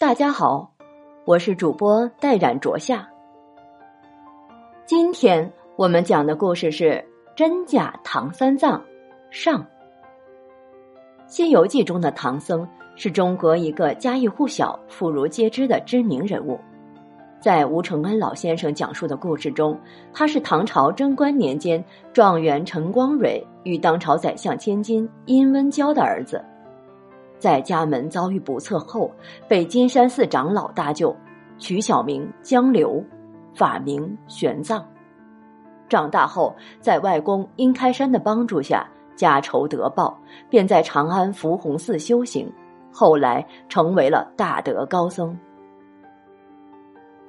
[0.00, 0.72] 大家好，
[1.24, 3.04] 我是主播戴染卓夏。
[4.86, 6.84] 今天我们讲的故事是
[7.34, 8.78] 《真假唐三藏》
[9.28, 9.60] 上。
[11.26, 12.64] 《西游记》中的唐僧
[12.94, 16.60] 是中国一个家喻户晓、妇孺皆知的知名人物。
[17.40, 19.76] 在吴承恩老先生讲述的故事中，
[20.12, 26.40] 他是唐朝贞观年间状元陈光蕊与当朝宰相千金殷温娇的儿子，
[27.38, 29.10] 在家门遭遇不测后，
[29.46, 31.14] 被金山寺长老搭救，
[31.58, 33.02] 取小名江流，
[33.54, 34.82] 法名玄奘。
[35.88, 40.18] 长大后，在外公殷开山的帮助下，家仇得报，
[40.50, 42.52] 便在长安福洪寺修行，
[42.92, 45.38] 后来成为了大德高僧。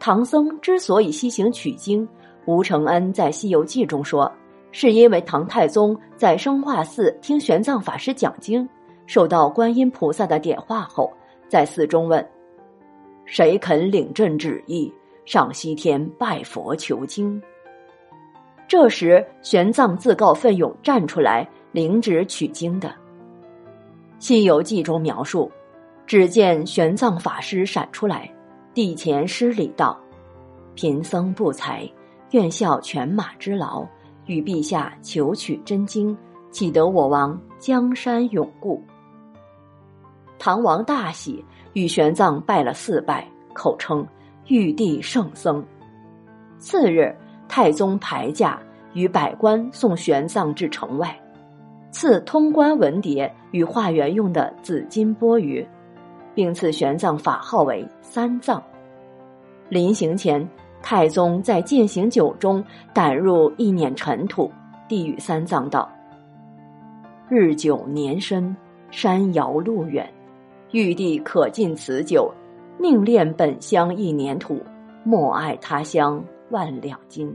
[0.00, 2.08] 唐僧之所以西行取经，
[2.46, 4.32] 吴承恩在《西游记》中说，
[4.70, 8.68] 是因为唐太宗在生化寺听玄奘法师讲经，
[9.08, 11.10] 受到观音菩萨的点化后，
[11.48, 12.24] 在寺中问
[13.24, 14.92] ：“谁肯领朕旨意
[15.24, 17.40] 上西天拜佛求经？”
[18.68, 22.88] 这时，玄奘自告奋勇站出来领旨取经的。
[24.18, 25.50] 《西游记》中描述，
[26.06, 28.30] 只见玄奘法师闪出来。
[28.74, 29.98] 地前施礼道
[30.76, 31.90] ：“贫僧不才，
[32.32, 33.86] 愿效犬马之劳，
[34.26, 36.14] 与陛下求取真经，
[36.50, 38.82] 岂得我王江山永固。”
[40.38, 44.06] 唐王大喜，与玄奘拜了四拜，口称
[44.46, 45.64] 玉帝圣僧。
[46.58, 47.14] 次日，
[47.48, 48.60] 太宗排驾
[48.94, 51.18] 与百官送玄奘至城外，
[51.90, 55.66] 赐通关文牒与化缘用的紫金钵盂。
[56.34, 58.62] 并赐玄奘法号为三藏。
[59.68, 60.48] 临行前，
[60.80, 62.64] 太宗在践行酒中
[62.94, 64.48] 胆入一碾尘土，
[64.86, 65.90] 递与三藏道
[67.28, 68.56] ：“日久年深，
[68.88, 70.08] 山遥路远，
[70.70, 72.32] 玉帝可尽此酒，
[72.78, 74.62] 宁恋本乡一年土，
[75.04, 77.34] 莫爱他乡万两金。”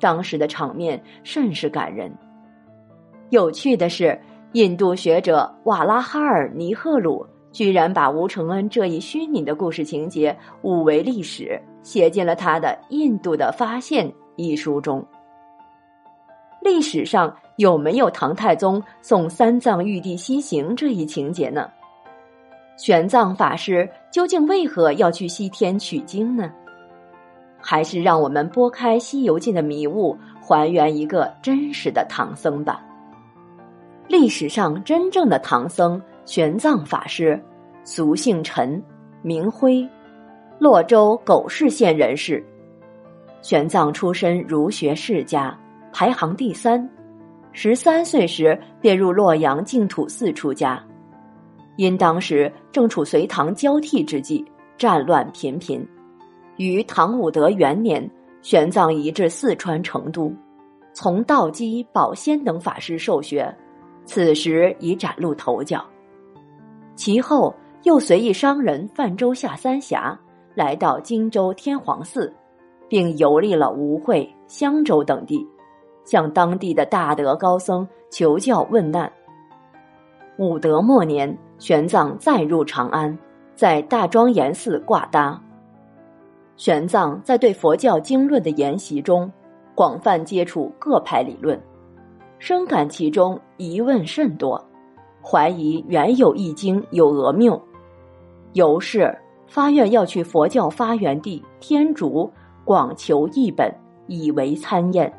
[0.00, 2.12] 当时的场面甚是感人。
[3.30, 4.18] 有趣的是。
[4.54, 15.04] 印度学者瓦拉哈尔尼赫鲁居然把吴承恩这一虚拟的故事情节误为历史，写进了他的《印度的发现》一书中。
[16.62, 21.70] 历史上有没有唐太宗送三藏玉帝西行这一情节呢？
[22.76, 26.50] 玄奘法师究竟为何要去西天取经呢？
[27.60, 32.84] 还是让我们拨开《西游记》的迷雾，还原一个真实的唐僧吧。
[34.08, 37.40] 历史上真正的唐僧玄奘法师，
[37.84, 38.82] 俗姓陈，
[39.22, 39.88] 名辉，
[40.58, 42.44] 洛州狗市县人士。
[43.40, 45.56] 玄奘出身儒学世家，
[45.92, 46.86] 排行第三。
[47.56, 50.84] 十三岁时便入洛阳净土寺出家，
[51.76, 54.44] 因当时正处隋唐交替之际，
[54.76, 55.86] 战乱频频。
[56.56, 58.10] 于唐武德元年，
[58.42, 60.34] 玄奘移至四川成都，
[60.92, 63.56] 从道基、宝仙等法师受学。
[64.04, 65.82] 此时已崭露头角，
[66.96, 67.54] 其后
[67.84, 70.18] 又随一商人泛舟下三峡，
[70.54, 72.30] 来到荆州天皇寺，
[72.88, 75.46] 并游历了吴会、襄州等地，
[76.04, 79.10] 向当地的大德高僧求教问难。
[80.38, 83.16] 武德末年，玄奘再入长安，
[83.54, 85.40] 在大庄严寺挂搭。
[86.56, 89.30] 玄奘在对佛教经论的研习中，
[89.74, 91.60] 广泛接触各派理论。
[92.38, 94.62] 深感其中疑问甚多，
[95.22, 97.60] 怀疑原有易经有讹谬，
[98.52, 99.16] 由是
[99.46, 102.30] 发愿要去佛教发源地天竺
[102.64, 103.72] 广求译本，
[104.06, 105.12] 以为参验。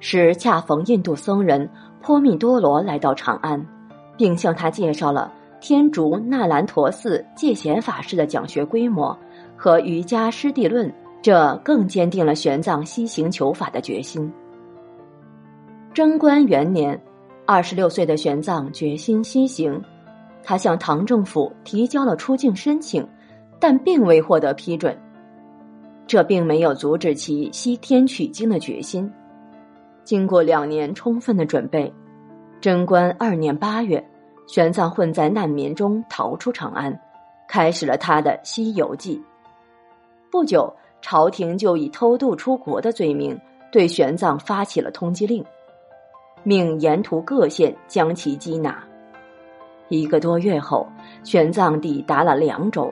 [0.00, 1.68] 是恰逢印度僧人
[2.00, 3.64] 颇密多罗来到长安，
[4.16, 9.16] 并向他介绍了天竺那兰陀寺戒贤法师的讲学规模
[9.56, 14.32] 和瑜伽师地论，这更坚定了玄奘西行求法的决心。
[15.92, 17.00] 贞观元年，
[17.44, 19.82] 二十六岁的玄奘决心西行，
[20.44, 23.04] 他向唐政府提交了出境申请，
[23.58, 24.96] 但并未获得批准。
[26.06, 29.10] 这并没有阻止其西天取经的决心。
[30.08, 31.92] 经过两年充分的准备，
[32.62, 34.02] 贞观二年八月，
[34.46, 36.98] 玄奘混在难民中逃出长安，
[37.46, 39.18] 开始了他的《西游记》。
[40.30, 43.38] 不久，朝廷就以偷渡出国的罪名
[43.70, 45.44] 对玄奘发起了通缉令。
[46.42, 48.82] 命沿途各县将其缉拿。
[49.90, 50.88] 一个多月后，
[51.22, 52.90] 玄奘抵达了凉州，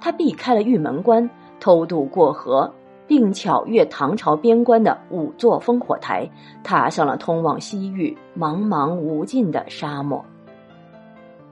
[0.00, 1.28] 他避开了玉门关，
[1.60, 2.72] 偷渡过河，
[3.14, 6.28] 并巧越唐朝边关的五座烽火台，
[6.64, 10.24] 踏上了通往西域茫茫无尽的沙漠。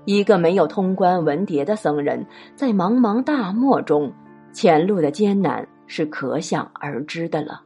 [0.05, 2.27] 一个没有通关文牒的僧人，
[2.57, 4.13] 在茫茫大漠中
[4.53, 7.63] 前路的艰难是可想而知的了。